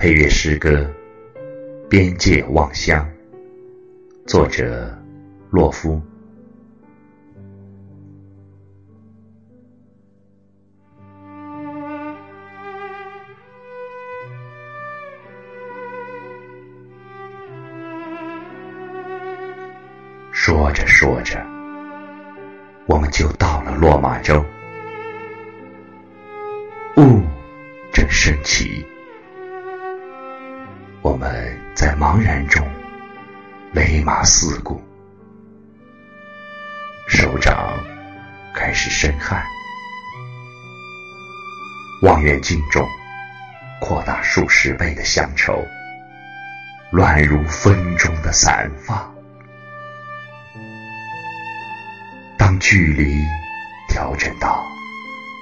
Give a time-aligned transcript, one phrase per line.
[0.00, 0.70] 配乐诗歌
[1.90, 3.06] 《边界望乡》，
[4.26, 4.98] 作者
[5.50, 6.00] 洛夫。
[20.32, 21.38] 说着说着，
[22.86, 24.42] 我们就到了落马洲。
[26.96, 27.20] 雾
[27.92, 28.82] 正升起，
[31.02, 32.66] 我们在茫然中
[33.72, 34.78] 勒马四顾，
[37.08, 37.74] 手掌
[38.54, 39.42] 开始生汗，
[42.02, 42.86] 望远镜中
[43.80, 45.64] 扩大数十倍的乡愁，
[46.90, 49.10] 乱如风中的散发。
[52.36, 53.24] 当距离
[53.88, 54.62] 调整到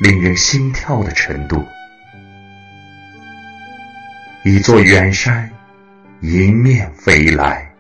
[0.01, 1.65] 令人心跳的程度，
[4.45, 5.51] 一座远山
[6.21, 7.71] 迎面飞来，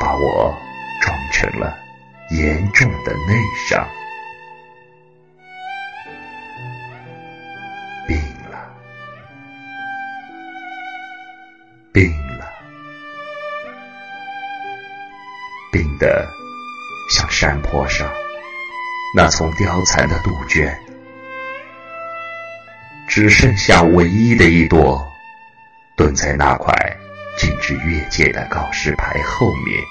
[0.00, 0.54] 把我
[1.00, 1.76] 撞成了
[2.30, 3.34] 严重的内
[3.68, 3.88] 伤，
[8.06, 8.16] 病
[8.50, 8.70] 了，
[11.92, 12.46] 病了，
[15.72, 16.28] 病的。
[17.08, 18.12] 像山坡上
[19.14, 20.76] 那丛凋残的杜鹃，
[23.16, 25.02] 只剩下唯一的一朵，
[25.96, 26.74] 蹲在那块
[27.38, 29.82] 禁止越界的告示牌后面，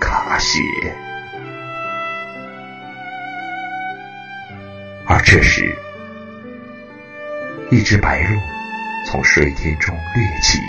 [0.00, 0.60] 卡血。
[5.08, 5.76] 而这时，
[7.68, 8.40] 一只白鹭
[9.04, 10.60] 从水田中掠起，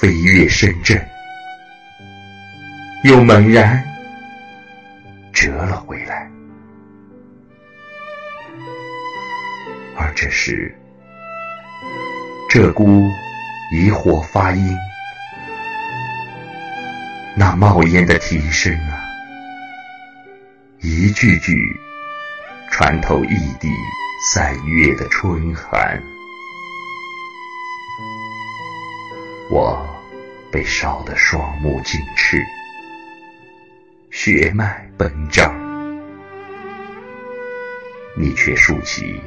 [0.00, 1.00] 飞越深圳。
[3.04, 3.80] 又猛然
[5.32, 6.28] 折了回来，
[9.98, 10.72] 而这时，
[12.48, 13.04] 鹧鸪
[13.74, 14.76] 以火发音，
[17.36, 19.02] 那冒烟的啼声啊，
[20.80, 21.52] 一句句
[22.70, 23.68] 穿透异地
[24.32, 26.00] 三月的春寒，
[29.50, 29.84] 我
[30.52, 32.40] 被烧得双目尽赤。
[34.10, 35.52] 血脉奔张，
[38.16, 39.20] 你却竖起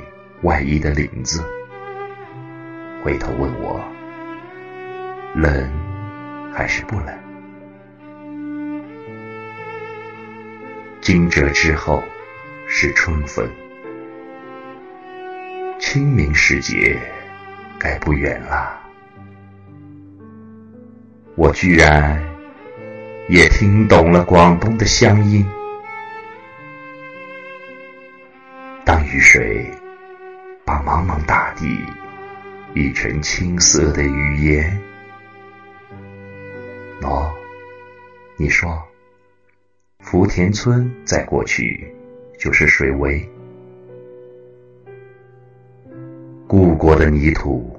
[0.43, 1.43] 外衣的领子，
[3.03, 3.79] 回头问我
[5.35, 5.71] 冷
[6.51, 7.07] 还是不冷？
[10.99, 12.03] 惊蛰之后
[12.67, 13.49] 是春分，
[15.79, 16.99] 清明时节
[17.77, 18.79] 该不远了，
[21.35, 22.21] 我居然。
[23.29, 25.45] 也听懂了广东的乡音。
[28.83, 29.71] 当雨水
[30.85, 31.79] 茫茫大地
[32.73, 34.79] 译成青色的语言，
[37.01, 37.29] 喏，
[38.37, 38.81] 你说，
[39.99, 41.93] 福田村在过去
[42.39, 43.27] 就是水围，
[46.47, 47.75] 故国的泥土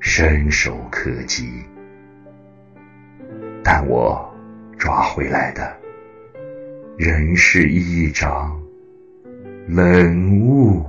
[0.00, 1.62] 伸手可及，
[3.62, 4.32] 但我。
[4.78, 5.74] 抓回来的，
[6.98, 8.62] 仍是一张
[9.66, 10.84] 冷雾。